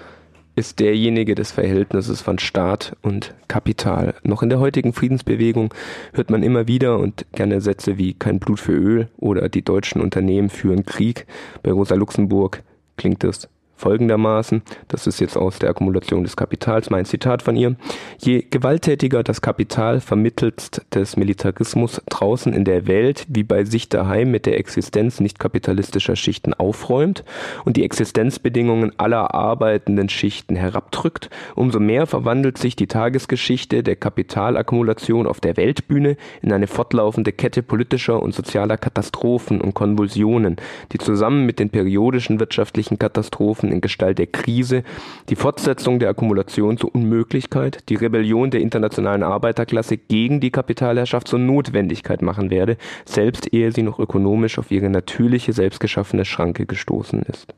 ist 0.56 0.80
derjenige 0.80 1.34
des 1.34 1.52
Verhältnisses 1.52 2.20
von 2.20 2.38
Staat 2.38 2.96
und 3.02 3.34
Kapital. 3.48 4.14
Noch 4.22 4.42
in 4.42 4.48
der 4.48 4.58
heutigen 4.58 4.92
Friedensbewegung 4.92 5.72
hört 6.12 6.30
man 6.30 6.42
immer 6.42 6.66
wieder 6.66 6.98
und 6.98 7.24
gerne 7.32 7.60
Sätze 7.60 7.98
wie 7.98 8.14
kein 8.14 8.40
Blut 8.40 8.60
für 8.60 8.72
Öl 8.72 9.08
oder 9.16 9.48
die 9.48 9.62
deutschen 9.62 10.02
Unternehmen 10.02 10.50
führen 10.50 10.84
Krieg. 10.84 11.26
Bei 11.62 11.70
Rosa 11.70 11.94
Luxemburg 11.94 12.62
klingt 12.96 13.24
es 13.24 13.48
folgendermaßen, 13.80 14.62
das 14.88 15.06
ist 15.06 15.20
jetzt 15.20 15.36
aus 15.36 15.58
der 15.58 15.70
Akkumulation 15.70 16.22
des 16.22 16.36
Kapitals 16.36 16.90
mein 16.90 17.04
Zitat 17.04 17.42
von 17.42 17.56
ihr, 17.56 17.74
je 18.18 18.44
gewalttätiger 18.48 19.22
das 19.22 19.40
Kapital 19.40 20.00
vermittelst 20.00 20.82
des 20.94 21.16
Militarismus 21.16 22.00
draußen 22.08 22.52
in 22.52 22.64
der 22.64 22.86
Welt 22.86 23.26
wie 23.28 23.42
bei 23.42 23.64
sich 23.64 23.88
daheim 23.88 24.30
mit 24.30 24.46
der 24.46 24.58
Existenz 24.58 25.20
nicht 25.20 25.38
kapitalistischer 25.38 26.16
Schichten 26.16 26.54
aufräumt 26.54 27.24
und 27.64 27.76
die 27.76 27.84
Existenzbedingungen 27.84 28.92
aller 28.98 29.34
arbeitenden 29.34 30.08
Schichten 30.08 30.56
herabdrückt, 30.56 31.30
umso 31.54 31.80
mehr 31.80 32.06
verwandelt 32.06 32.58
sich 32.58 32.76
die 32.76 32.86
Tagesgeschichte 32.86 33.82
der 33.82 33.96
Kapitalakkumulation 33.96 35.26
auf 35.26 35.40
der 35.40 35.56
Weltbühne 35.56 36.16
in 36.42 36.52
eine 36.52 36.66
fortlaufende 36.66 37.32
Kette 37.32 37.62
politischer 37.62 38.22
und 38.22 38.34
sozialer 38.34 38.76
Katastrophen 38.76 39.60
und 39.60 39.74
Konvulsionen, 39.74 40.56
die 40.92 40.98
zusammen 40.98 41.46
mit 41.46 41.58
den 41.58 41.70
periodischen 41.70 42.40
wirtschaftlichen 42.40 42.98
Katastrophen 42.98 43.69
in 43.70 43.80
Gestalt 43.80 44.18
der 44.18 44.26
Krise, 44.26 44.82
die 45.28 45.36
Fortsetzung 45.36 45.98
der 45.98 46.10
Akkumulation 46.10 46.76
zur 46.76 46.94
Unmöglichkeit, 46.94 47.88
die 47.88 47.94
Rebellion 47.94 48.50
der 48.50 48.60
internationalen 48.60 49.22
Arbeiterklasse 49.22 49.96
gegen 49.96 50.40
die 50.40 50.50
Kapitalherrschaft 50.50 51.28
zur 51.28 51.38
Notwendigkeit 51.38 52.22
machen 52.22 52.50
werde, 52.50 52.76
selbst 53.04 53.52
ehe 53.52 53.72
sie 53.72 53.82
noch 53.82 53.98
ökonomisch 53.98 54.58
auf 54.58 54.70
ihre 54.70 54.90
natürliche, 54.90 55.52
selbstgeschaffene 55.52 56.24
Schranke 56.24 56.66
gestoßen 56.66 57.22
ist. 57.22 57.54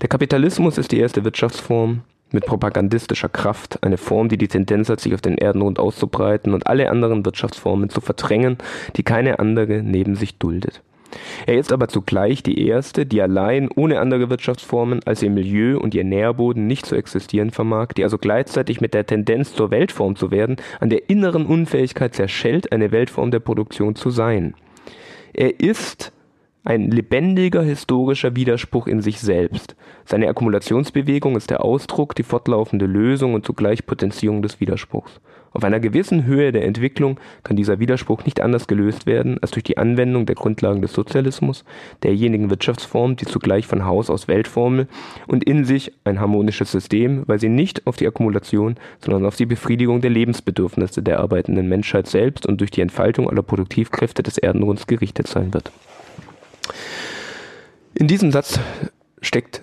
Der 0.00 0.08
Kapitalismus 0.08 0.78
ist 0.78 0.92
die 0.92 1.00
erste 1.00 1.24
Wirtschaftsform, 1.24 2.02
mit 2.30 2.44
propagandistischer 2.44 3.28
Kraft, 3.28 3.82
eine 3.82 3.96
Form, 3.96 4.28
die 4.28 4.38
die 4.38 4.48
Tendenz 4.48 4.88
hat, 4.88 5.00
sich 5.00 5.14
auf 5.14 5.20
den 5.20 5.38
Erdenrund 5.38 5.78
auszubreiten 5.78 6.52
und 6.52 6.66
alle 6.66 6.90
anderen 6.90 7.24
Wirtschaftsformen 7.24 7.88
zu 7.88 8.00
verdrängen, 8.00 8.58
die 8.96 9.02
keine 9.02 9.38
andere 9.38 9.82
neben 9.82 10.14
sich 10.14 10.36
duldet. 10.38 10.82
Er 11.46 11.58
ist 11.58 11.72
aber 11.72 11.88
zugleich 11.88 12.42
die 12.42 12.66
erste, 12.66 13.06
die 13.06 13.22
allein 13.22 13.68
ohne 13.74 14.00
andere 14.00 14.30
Wirtschaftsformen 14.30 15.00
als 15.04 15.22
ihr 15.22 15.30
Milieu 15.30 15.78
und 15.78 15.94
ihr 15.94 16.04
Nährboden 16.04 16.66
nicht 16.66 16.86
zu 16.86 16.94
existieren 16.94 17.50
vermag, 17.50 17.88
die 17.96 18.04
also 18.04 18.18
gleichzeitig 18.18 18.80
mit 18.80 18.94
der 18.94 19.06
Tendenz 19.06 19.54
zur 19.54 19.70
Weltform 19.70 20.16
zu 20.16 20.30
werden, 20.30 20.56
an 20.80 20.90
der 20.90 21.08
inneren 21.08 21.46
Unfähigkeit 21.46 22.14
zerschellt, 22.14 22.72
eine 22.72 22.92
Weltform 22.92 23.30
der 23.30 23.40
Produktion 23.40 23.94
zu 23.94 24.10
sein. 24.10 24.54
Er 25.32 25.60
ist 25.60 26.12
ein 26.64 26.90
lebendiger 26.90 27.62
historischer 27.62 28.36
Widerspruch 28.36 28.86
in 28.86 29.00
sich 29.00 29.20
selbst. 29.20 29.74
Seine 30.04 30.28
Akkumulationsbewegung 30.28 31.36
ist 31.36 31.50
der 31.50 31.64
Ausdruck, 31.64 32.14
die 32.14 32.22
fortlaufende 32.22 32.84
Lösung 32.84 33.34
und 33.34 33.46
zugleich 33.46 33.86
Potenzierung 33.86 34.42
des 34.42 34.60
Widerspruchs. 34.60 35.20
Auf 35.52 35.64
einer 35.64 35.80
gewissen 35.80 36.24
Höhe 36.24 36.52
der 36.52 36.64
Entwicklung 36.64 37.18
kann 37.42 37.56
dieser 37.56 37.78
Widerspruch 37.78 38.24
nicht 38.24 38.40
anders 38.40 38.66
gelöst 38.66 39.06
werden 39.06 39.38
als 39.40 39.50
durch 39.52 39.64
die 39.64 39.78
Anwendung 39.78 40.26
der 40.26 40.34
Grundlagen 40.34 40.82
des 40.82 40.92
Sozialismus, 40.92 41.64
derjenigen 42.02 42.50
Wirtschaftsform, 42.50 43.16
die 43.16 43.26
zugleich 43.26 43.66
von 43.66 43.84
Haus 43.84 44.10
aus 44.10 44.28
Weltformel 44.28 44.88
und 45.26 45.44
in 45.44 45.64
sich 45.64 45.92
ein 46.04 46.20
harmonisches 46.20 46.72
System, 46.72 47.22
weil 47.26 47.38
sie 47.38 47.48
nicht 47.48 47.86
auf 47.86 47.96
die 47.96 48.06
Akkumulation, 48.06 48.76
sondern 49.00 49.24
auf 49.24 49.36
die 49.36 49.46
Befriedigung 49.46 50.00
der 50.00 50.10
Lebensbedürfnisse 50.10 51.02
der 51.02 51.20
arbeitenden 51.20 51.68
Menschheit 51.68 52.06
selbst 52.06 52.46
und 52.46 52.60
durch 52.60 52.70
die 52.70 52.80
Entfaltung 52.80 53.28
aller 53.28 53.42
Produktivkräfte 53.42 54.22
des 54.22 54.38
Erdenrunds 54.38 54.86
gerichtet 54.86 55.28
sein 55.28 55.54
wird. 55.54 55.72
In 57.94 58.06
diesem 58.06 58.30
Satz 58.30 58.60
steckt 59.20 59.62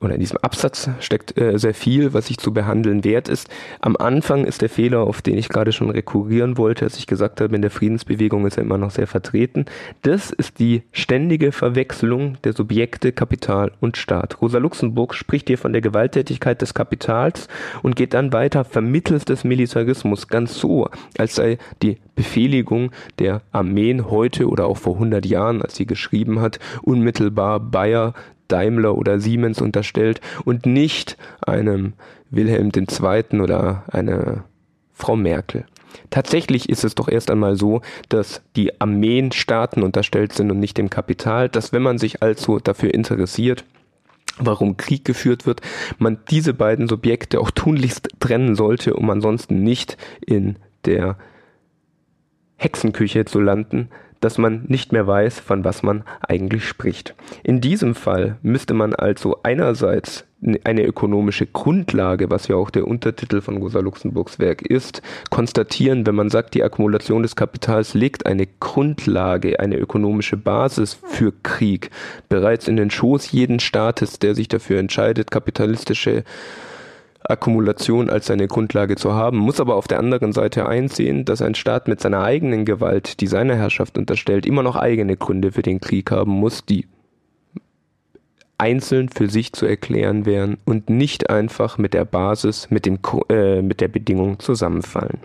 oder 0.00 0.14
in 0.14 0.20
diesem 0.20 0.38
Absatz 0.38 0.88
steckt 1.00 1.38
äh, 1.38 1.58
sehr 1.58 1.74
viel, 1.74 2.14
was 2.14 2.26
sich 2.26 2.38
zu 2.38 2.52
behandeln 2.52 3.04
wert 3.04 3.28
ist. 3.28 3.48
Am 3.80 3.96
Anfang 3.96 4.44
ist 4.46 4.62
der 4.62 4.70
Fehler, 4.70 5.00
auf 5.00 5.20
den 5.20 5.36
ich 5.36 5.48
gerade 5.48 5.72
schon 5.72 5.90
rekurrieren 5.90 6.56
wollte, 6.56 6.86
als 6.86 6.96
ich 6.96 7.06
gesagt 7.06 7.40
habe, 7.40 7.54
in 7.54 7.62
der 7.62 7.70
Friedensbewegung 7.70 8.46
ist 8.46 8.56
er 8.56 8.64
immer 8.64 8.78
noch 8.78 8.90
sehr 8.90 9.06
vertreten. 9.06 9.66
Das 10.02 10.30
ist 10.30 10.58
die 10.58 10.82
ständige 10.92 11.52
Verwechslung 11.52 12.38
der 12.44 12.54
Subjekte 12.54 13.12
Kapital 13.12 13.72
und 13.80 13.96
Staat. 13.96 14.40
Rosa 14.40 14.58
Luxemburg 14.58 15.14
spricht 15.14 15.48
hier 15.48 15.58
von 15.58 15.72
der 15.72 15.82
Gewalttätigkeit 15.82 16.62
des 16.62 16.72
Kapitals 16.72 17.48
und 17.82 17.94
geht 17.96 18.14
dann 18.14 18.32
weiter 18.32 18.64
vermittels 18.64 19.26
des 19.26 19.44
Militarismus 19.44 20.28
ganz 20.28 20.58
so, 20.58 20.88
als 21.18 21.34
sei 21.34 21.58
die 21.82 21.98
Befehligung 22.14 22.90
der 23.18 23.42
Armeen 23.52 24.10
heute 24.10 24.48
oder 24.48 24.66
auch 24.66 24.76
vor 24.76 24.94
100 24.94 25.26
Jahren, 25.26 25.62
als 25.62 25.76
sie 25.76 25.86
geschrieben 25.86 26.40
hat, 26.40 26.58
unmittelbar 26.82 27.60
Bayer 27.60 28.14
Daimler 28.50 28.96
oder 28.96 29.20
Siemens 29.20 29.60
unterstellt 29.60 30.20
und 30.44 30.66
nicht 30.66 31.16
einem 31.46 31.94
Wilhelm 32.30 32.70
II. 32.74 33.40
oder 33.40 33.84
einer 33.90 34.44
Frau 34.92 35.16
Merkel. 35.16 35.64
Tatsächlich 36.10 36.68
ist 36.68 36.84
es 36.84 36.94
doch 36.94 37.08
erst 37.08 37.30
einmal 37.30 37.56
so, 37.56 37.82
dass 38.08 38.42
die 38.56 38.80
Armeen 38.80 39.32
Staaten 39.32 39.82
unterstellt 39.82 40.32
sind 40.32 40.50
und 40.50 40.58
nicht 40.58 40.78
dem 40.78 40.90
Kapital, 40.90 41.48
dass 41.48 41.72
wenn 41.72 41.82
man 41.82 41.98
sich 41.98 42.22
also 42.22 42.58
dafür 42.58 42.94
interessiert, 42.94 43.64
warum 44.38 44.76
Krieg 44.76 45.04
geführt 45.04 45.46
wird, 45.46 45.60
man 45.98 46.18
diese 46.30 46.54
beiden 46.54 46.88
Subjekte 46.88 47.40
auch 47.40 47.50
tunlichst 47.50 48.08
trennen 48.20 48.54
sollte, 48.54 48.94
um 48.94 49.10
ansonsten 49.10 49.62
nicht 49.62 49.96
in 50.24 50.56
der 50.84 51.16
Hexenküche 52.56 53.24
zu 53.24 53.40
landen, 53.40 53.88
dass 54.20 54.38
man 54.38 54.64
nicht 54.68 54.92
mehr 54.92 55.06
weiß, 55.06 55.40
von 55.40 55.64
was 55.64 55.82
man 55.82 56.04
eigentlich 56.26 56.66
spricht. 56.66 57.14
In 57.42 57.60
diesem 57.60 57.94
Fall 57.94 58.36
müsste 58.42 58.74
man 58.74 58.94
also 58.94 59.38
einerseits 59.42 60.26
eine 60.64 60.84
ökonomische 60.84 61.46
Grundlage, 61.46 62.30
was 62.30 62.48
ja 62.48 62.56
auch 62.56 62.70
der 62.70 62.86
Untertitel 62.86 63.40
von 63.40 63.58
Rosa 63.58 63.80
Luxemburgs 63.80 64.38
Werk 64.38 64.62
ist, 64.62 65.02
konstatieren, 65.28 66.06
wenn 66.06 66.14
man 66.14 66.30
sagt, 66.30 66.54
die 66.54 66.62
Akkumulation 66.62 67.22
des 67.22 67.36
Kapitals 67.36 67.94
legt 67.94 68.24
eine 68.24 68.46
Grundlage, 68.58 69.60
eine 69.60 69.76
ökonomische 69.76 70.38
Basis 70.38 70.98
für 71.04 71.32
Krieg 71.42 71.90
bereits 72.28 72.68
in 72.68 72.76
den 72.76 72.90
Schoß 72.90 73.32
jeden 73.32 73.60
Staates, 73.60 74.18
der 74.18 74.34
sich 74.34 74.48
dafür 74.48 74.78
entscheidet, 74.78 75.30
kapitalistische 75.30 76.24
Akkumulation 77.30 78.10
als 78.10 78.26
seine 78.26 78.48
Grundlage 78.48 78.96
zu 78.96 79.14
haben, 79.14 79.38
muss 79.38 79.60
aber 79.60 79.76
auf 79.76 79.88
der 79.88 79.98
anderen 79.98 80.32
Seite 80.32 80.68
einsehen, 80.68 81.24
dass 81.24 81.42
ein 81.42 81.54
Staat 81.54 81.88
mit 81.88 82.00
seiner 82.00 82.22
eigenen 82.22 82.64
Gewalt, 82.64 83.20
die 83.20 83.26
seiner 83.26 83.56
Herrschaft 83.56 83.96
unterstellt, 83.96 84.46
immer 84.46 84.62
noch 84.62 84.76
eigene 84.76 85.16
Gründe 85.16 85.52
für 85.52 85.62
den 85.62 85.80
Krieg 85.80 86.10
haben 86.10 86.32
muss, 86.32 86.64
die 86.64 86.86
einzeln 88.58 89.08
für 89.08 89.28
sich 89.30 89.52
zu 89.52 89.64
erklären 89.64 90.26
wären 90.26 90.58
und 90.66 90.90
nicht 90.90 91.30
einfach 91.30 91.78
mit 91.78 91.94
der 91.94 92.04
Basis, 92.04 92.70
mit, 92.70 92.84
dem, 92.84 92.98
äh, 93.30 93.62
mit 93.62 93.80
der 93.80 93.88
Bedingung 93.88 94.38
zusammenfallen. 94.38 95.18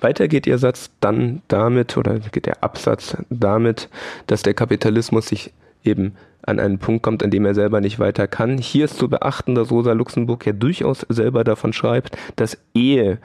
Weiter 0.00 0.26
geht 0.26 0.46
Ihr 0.46 0.58
Satz 0.58 0.90
dann 1.00 1.42
damit, 1.48 1.96
oder 1.96 2.18
geht 2.18 2.46
der 2.46 2.64
Absatz 2.64 3.16
damit, 3.30 3.88
dass 4.26 4.42
der 4.42 4.54
Kapitalismus 4.54 5.28
sich 5.28 5.52
eben 5.84 6.14
an 6.42 6.58
einen 6.58 6.78
Punkt 6.78 7.02
kommt, 7.02 7.22
an 7.22 7.30
dem 7.30 7.44
er 7.44 7.54
selber 7.54 7.80
nicht 7.80 7.98
weiter 7.98 8.26
kann. 8.26 8.58
Hier 8.58 8.86
ist 8.86 8.98
zu 8.98 9.08
beachten, 9.08 9.54
dass 9.54 9.70
Rosa 9.70 9.92
Luxemburg 9.92 10.44
ja 10.46 10.52
durchaus 10.52 11.06
selber 11.08 11.44
davon 11.44 11.72
schreibt, 11.72 12.16
dass 12.36 12.58
Ehe 12.74 13.18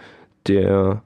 der 0.48 1.02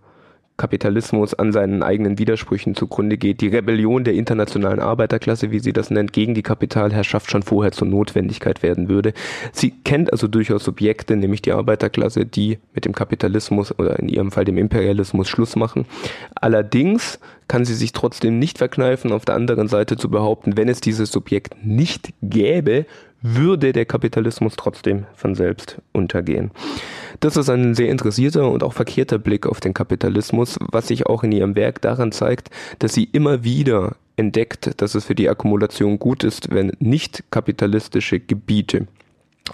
Kapitalismus 0.62 1.34
an 1.34 1.52
seinen 1.52 1.82
eigenen 1.82 2.20
Widersprüchen 2.20 2.76
zugrunde 2.76 3.18
geht. 3.18 3.42
Die 3.42 3.48
Rebellion 3.48 4.04
der 4.04 4.14
internationalen 4.14 4.80
Arbeiterklasse, 4.80 5.50
wie 5.50 5.58
sie 5.58 5.74
das 5.74 5.90
nennt, 5.90 6.14
gegen 6.14 6.36
die 6.36 6.44
Kapitalherrschaft 6.44 7.32
schon 7.32 7.42
vorher 7.42 7.72
zur 7.72 7.88
Notwendigkeit 7.88 8.62
werden 8.62 8.88
würde. 8.88 9.14
Sie 9.54 9.72
kennt 9.72 10.12
also 10.12 10.28
durchaus 10.28 10.64
Subjekte, 10.64 11.16
nämlich 11.16 11.42
die 11.42 11.52
Arbeiterklasse, 11.54 12.28
die 12.28 12.60
mit 12.76 12.86
dem 12.86 12.94
Kapitalismus 12.94 13.78
oder 13.80 13.98
in 13.98 14.08
ihrem 14.08 14.32
Fall 14.32 14.46
dem 14.46 14.60
Imperialismus 14.60 15.28
Schluss 15.28 15.56
machen. 15.56 15.86
Allerdings 16.36 17.20
kann 17.52 17.66
sie 17.66 17.76
sich 17.76 17.92
trotzdem 17.92 18.40
nicht 18.40 18.60
verkneifen, 18.60 19.12
auf 19.12 19.26
der 19.26 19.36
anderen 19.36 19.68
Seite 19.68 19.98
zu 19.98 20.10
behaupten, 20.10 20.56
wenn 20.56 20.70
es 20.70 20.80
dieses 20.80 21.12
Subjekt 21.12 21.66
nicht 21.66 22.14
gäbe, 22.22 22.86
würde 23.22 23.74
der 23.74 23.84
Kapitalismus 23.84 24.56
trotzdem 24.56 25.04
von 25.16 25.36
selbst 25.36 25.82
untergehen. 25.92 26.52
Das 27.20 27.36
ist 27.36 27.50
ein 27.50 27.76
sehr 27.76 27.90
interessierter 27.90 28.50
und 28.50 28.64
auch 28.64 28.72
verkehrter 28.72 29.20
Blick 29.20 29.48
auf 29.48 29.60
den 29.60 29.74
Kapitalismus, 29.74 30.58
was 30.72 30.88
sich 30.88 31.08
auch 31.08 31.26
in 31.26 31.34
ihrem 31.34 31.58
Werk 31.58 31.82
daran 31.82 32.14
zeigt, 32.14 32.52
dass 32.80 32.94
sie 32.94 33.04
immer 33.04 33.44
wieder 33.44 33.98
entdeckt, 34.16 34.72
dass 34.78 34.96
es 34.96 35.04
für 35.04 35.16
die 35.16 35.28
Akkumulation 35.28 36.00
gut 36.00 36.24
ist, 36.24 36.54
wenn 36.54 36.72
nicht 36.80 37.26
kapitalistische 37.32 38.22
Gebiete 38.22 38.88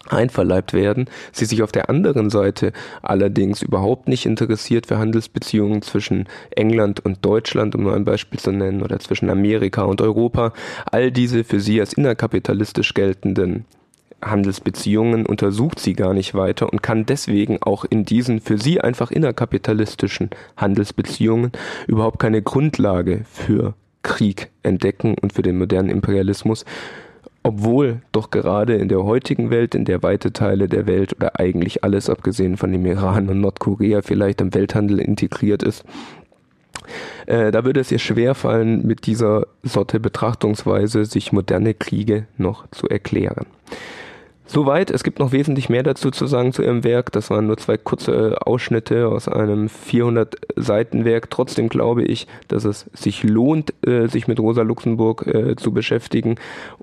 einverleibt 0.10 0.74
werden, 0.74 1.06
sie 1.32 1.46
sich 1.46 1.64
auf 1.64 1.72
der 1.72 1.90
anderen 1.90 2.30
Seite 2.30 2.74
allerdings 3.02 3.62
überhaupt 3.62 4.08
nicht 4.08 4.26
interessiert 4.26 4.88
für 4.88 4.98
Handelsbeziehungen 4.98 5.82
zwischen 5.82 6.26
England 6.52 7.04
und 7.04 7.26
Deutschland, 7.26 7.76
um 7.76 7.84
nur 7.84 7.96
ein 7.96 8.06
Beispiel 8.06 8.40
zu 8.40 8.52
nennen, 8.52 8.82
oder 8.82 9.00
zwischen 9.00 9.30
Amerika 9.30 9.84
und 9.84 10.02
Europa, 10.02 10.54
all 10.92 11.12
diese 11.12 11.44
für 11.44 11.60
sie 11.60 11.80
als 11.80 11.94
innerkapitalistisch 11.94 12.94
geltenden 12.94 13.66
Handelsbeziehungen, 14.24 15.26
untersucht 15.26 15.80
sie 15.80 15.94
gar 15.94 16.14
nicht 16.14 16.34
weiter 16.34 16.72
und 16.72 16.82
kann 16.82 17.06
deswegen 17.06 17.62
auch 17.62 17.86
in 17.86 18.04
diesen 18.04 18.40
für 18.40 18.58
sie 18.58 18.82
einfach 18.82 19.12
innerkapitalistischen 19.12 20.32
Handelsbeziehungen 20.58 21.52
überhaupt 21.88 22.20
keine 22.20 22.42
Grundlage 22.42 23.26
für 23.32 23.76
Krieg 24.02 24.50
entdecken 24.64 25.16
und 25.22 25.34
für 25.34 25.44
den 25.44 25.58
modernen 25.58 25.90
Imperialismus, 25.90 26.66
obwohl 27.48 28.02
doch 28.12 28.30
gerade 28.30 28.76
in 28.76 28.90
der 28.90 29.04
heutigen 29.04 29.50
Welt, 29.50 29.74
in 29.74 29.86
der 29.86 30.04
weite 30.04 30.34
Teile 30.34 30.68
der 30.68 30.86
Welt 30.86 31.16
oder 31.16 31.40
eigentlich 31.40 31.84
alles 31.84 32.10
abgesehen 32.10 32.58
von 32.58 32.72
dem 32.72 32.86
Iran 32.86 33.30
und 33.30 33.40
Nordkorea 33.40 34.02
vielleicht 34.02 34.42
im 34.42 34.54
Welthandel 34.54 35.00
integriert 35.00 35.64
ist, 35.64 35.86
äh, 37.26 37.52
da 37.52 37.64
würde 37.64 37.80
es 37.80 37.92
ihr 37.92 38.00
schwerfallen, 38.00 38.86
mit 38.86 39.06
dieser 39.06 39.48
Sorte 39.64 40.00
Betrachtungsweise 40.00 41.06
sich 41.06 41.32
moderne 41.32 41.74
Kriege 41.74 42.28
noch 42.38 42.70
zu 42.72 42.88
erklären. 42.88 43.46
Soweit. 44.50 44.92
Es 44.92 45.04
gibt 45.04 45.20
noch 45.20 45.34
wesentlich 45.34 45.68
mehr 45.68 45.84
dazu 45.84 46.10
zu 46.10 46.26
sagen 46.26 46.54
zu 46.54 46.64
ihrem 46.64 46.86
Werk. 46.86 47.12
Das 47.12 47.30
waren 47.30 47.48
nur 47.48 47.58
zwei 47.58 47.78
kurze 47.78 48.38
Ausschnitte 48.46 49.10
aus 49.10 49.28
einem 49.28 49.68
400 49.68 50.36
Seiten 50.56 51.04
Werk. 51.04 51.30
Trotzdem 51.30 51.68
glaube 51.68 52.04
ich, 52.04 52.28
dass 52.48 52.64
es 52.64 52.86
sich 52.94 53.24
lohnt, 53.24 53.74
äh, 53.86 54.08
sich 54.08 54.30
mit 54.30 54.40
Rosa 54.40 54.62
Luxemburg 54.62 55.28
äh, 55.28 55.56
zu 55.58 55.74
beschäftigen. 55.74 56.36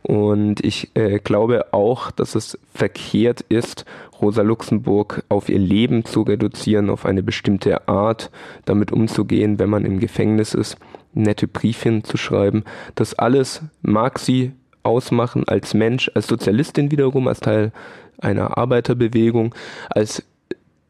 Und 0.02 0.62
ich 0.62 0.90
äh, 0.94 1.18
glaube 1.20 1.72
auch, 1.72 2.10
dass 2.10 2.34
es 2.34 2.58
verkehrt 2.74 3.40
ist, 3.48 3.86
Rosa 4.20 4.42
Luxemburg 4.42 5.24
auf 5.30 5.48
ihr 5.48 5.58
Leben 5.58 6.04
zu 6.04 6.22
reduzieren, 6.22 6.90
auf 6.90 7.06
eine 7.06 7.22
bestimmte 7.22 7.88
Art 7.88 8.30
damit 8.66 8.92
umzugehen, 8.92 9.58
wenn 9.58 9.70
man 9.70 9.86
im 9.86 10.00
Gefängnis 10.00 10.52
ist, 10.52 10.76
nette 11.14 11.48
Briefchen 11.48 12.04
zu 12.04 12.18
schreiben. 12.18 12.64
Das 12.94 13.14
alles 13.14 13.62
mag 13.82 14.18
sie 14.18 14.52
ausmachen 14.84 15.44
als 15.46 15.74
Mensch, 15.74 16.10
als 16.14 16.26
Sozialistin 16.26 16.90
wiederum, 16.90 17.28
als 17.28 17.40
Teil 17.40 17.72
einer 18.18 18.56
Arbeiterbewegung, 18.56 19.54
als 19.90 20.22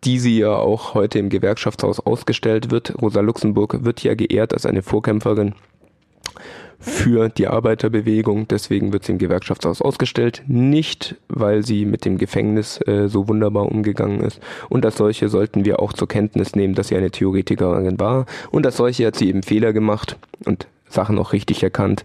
die 0.05 0.19
sie 0.19 0.39
ja 0.39 0.55
auch 0.55 0.95
heute 0.95 1.19
im 1.19 1.31
Gewerkschaftshaus 1.31 2.01
ausgestellt 2.01 2.71
wird. 2.71 2.95
Rosa 3.01 3.21
Luxemburg 3.21 3.85
wird 3.85 4.03
ja 4.03 4.15
geehrt 4.15 4.53
als 4.53 4.67
eine 4.67 4.83
Vorkämpferin 4.83 5.55
für 6.79 7.31
die 7.31 7.49
Arbeiterbewegung. 7.49 8.47
Deswegen 8.49 8.93
wird 8.93 9.05
sie 9.05 9.13
im 9.13 9.19
Gewerkschaftshaus 9.19 9.81
ausgestellt. 9.81 10.43
Nicht, 10.47 11.17
weil 11.29 11.65
sie 11.65 11.87
mit 11.87 12.05
dem 12.05 12.19
Gefängnis 12.19 12.81
äh, 12.87 13.09
so 13.09 13.29
wunderbar 13.29 13.67
umgegangen 13.67 14.21
ist. 14.21 14.41
Und 14.69 14.85
als 14.85 14.97
solche 14.97 15.29
sollten 15.29 15.65
wir 15.65 15.81
auch 15.81 15.95
zur 15.95 16.09
Kenntnis 16.09 16.55
nehmen, 16.55 16.75
dass 16.75 16.89
sie 16.89 16.97
eine 16.97 17.11
Theoretikerin 17.11 17.99
war. 17.99 18.27
Und 18.51 18.67
als 18.67 18.77
solche 18.77 19.07
hat 19.07 19.17
sie 19.17 19.29
eben 19.29 19.43
Fehler 19.43 19.73
gemacht 19.73 20.19
und 20.45 20.67
Sachen 20.89 21.19
auch 21.19 21.33
richtig 21.33 21.63
erkannt. 21.63 22.03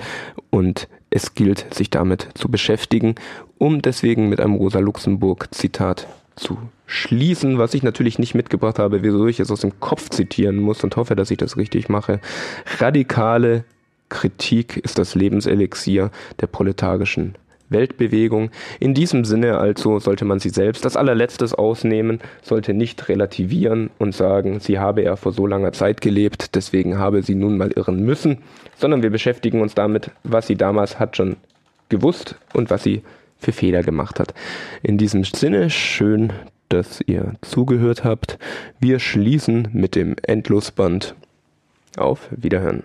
Und 0.49 0.87
es 1.09 1.33
gilt, 1.33 1.73
sich 1.73 1.89
damit 1.89 2.29
zu 2.35 2.49
beschäftigen, 2.49 3.15
um 3.57 3.81
deswegen 3.81 4.29
mit 4.29 4.39
einem 4.39 4.55
Rosa 4.55 4.79
Luxemburg-Zitat 4.79 6.07
zu 6.35 6.57
schließen, 6.85 7.57
was 7.57 7.73
ich 7.73 7.83
natürlich 7.83 8.17
nicht 8.17 8.33
mitgebracht 8.33 8.79
habe, 8.79 9.03
wieso 9.03 9.27
ich 9.27 9.39
es 9.39 9.51
aus 9.51 9.61
dem 9.61 9.79
Kopf 9.79 10.09
zitieren 10.09 10.57
muss 10.57 10.83
und 10.83 10.95
hoffe, 10.95 11.15
dass 11.15 11.31
ich 11.31 11.37
das 11.37 11.57
richtig 11.57 11.89
mache. 11.89 12.19
Radikale 12.79 13.63
Kritik 14.09 14.77
ist 14.77 14.97
das 14.97 15.15
Lebenselixier 15.15 16.09
der 16.39 16.47
proletarischen 16.47 17.35
Weltbewegung. 17.69 18.51
In 18.79 18.93
diesem 18.93 19.25
Sinne 19.25 19.57
also 19.57 19.99
sollte 19.99 20.25
man 20.25 20.39
sie 20.39 20.49
selbst 20.49 20.85
das 20.85 20.97
allerletztes 20.97 21.53
ausnehmen, 21.53 22.19
sollte 22.41 22.73
nicht 22.73 23.09
relativieren 23.09 23.89
und 23.97 24.13
sagen, 24.13 24.59
sie 24.59 24.79
habe 24.79 25.03
ja 25.03 25.15
vor 25.15 25.31
so 25.31 25.47
langer 25.47 25.71
Zeit 25.71 26.01
gelebt, 26.01 26.55
deswegen 26.55 26.97
habe 26.97 27.23
sie 27.23 27.35
nun 27.35 27.57
mal 27.57 27.71
irren 27.71 28.03
müssen, 28.03 28.39
sondern 28.75 29.03
wir 29.03 29.09
beschäftigen 29.09 29.61
uns 29.61 29.75
damit, 29.75 30.11
was 30.23 30.47
sie 30.47 30.55
damals 30.55 30.99
hat 30.99 31.17
schon 31.17 31.37
gewusst 31.89 32.35
und 32.53 32.69
was 32.69 32.83
sie 32.83 33.03
für 33.37 33.51
Fehler 33.51 33.83
gemacht 33.83 34.19
hat. 34.19 34.33
In 34.83 34.97
diesem 34.97 35.23
Sinne 35.23 35.69
schön, 35.69 36.33
dass 36.69 37.01
ihr 37.05 37.33
zugehört 37.41 38.03
habt. 38.03 38.37
Wir 38.79 38.99
schließen 38.99 39.69
mit 39.73 39.95
dem 39.95 40.15
Endlosband. 40.21 41.15
Auf 41.97 42.29
Wiederhören. 42.31 42.83